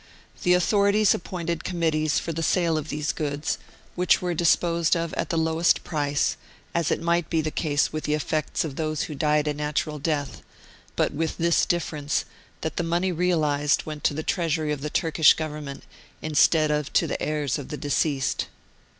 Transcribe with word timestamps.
The 0.41 0.55
authorities 0.55 1.13
appointed 1.13 1.63
committees 1.63 2.17
for 2.17 2.33
the 2.33 2.41
sale 2.41 2.75
of 2.75 2.89
these 2.89 3.11
goods, 3.11 3.59
which 3.93 4.19
were 4.19 4.33
disposed 4.33 4.95
of 4.95 5.13
at 5.13 5.29
the 5.29 5.37
lowest 5.37 5.83
price, 5.83 6.37
as 6.73 6.89
might 6.97 7.29
be 7.29 7.39
the 7.39 7.51
case 7.51 7.93
with 7.93 8.05
the 8.05 8.15
effects 8.15 8.65
of 8.65 8.77
those 8.77 9.03
who 9.03 9.13
die 9.13 9.43
a 9.45 9.53
natural 9.53 9.99
death, 9.99 10.41
but 10.95 11.13
with 11.13 11.37
this 11.37 11.67
difference, 11.67 12.25
that 12.61 12.77
the 12.77 12.83
money 12.83 13.11
realised 13.11 13.85
went 13.85 14.03
to 14.05 14.15
the 14.15 14.23
Treasury 14.23 14.71
of 14.71 14.81
the 14.81 14.89
Turkish 14.89 15.35
Government, 15.35 15.83
instead 16.19 16.71
of 16.71 16.91
to 16.93 17.05
the 17.05 17.21
heirs 17.21 17.59
of 17.59 17.67
the 17.67 17.77
deceased. 17.77 18.47